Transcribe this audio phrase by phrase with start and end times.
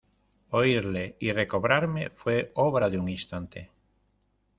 [0.49, 3.69] oírle y recobrarme fué obra de un instante.